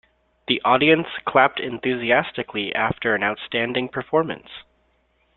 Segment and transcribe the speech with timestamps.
[0.47, 4.49] The audience clapped enthusiastically after an outstanding performance.